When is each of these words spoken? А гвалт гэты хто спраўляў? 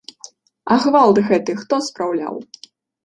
А 0.75 0.77
гвалт 0.85 1.21
гэты 1.29 1.57
хто 1.63 1.79
спраўляў? 1.89 2.43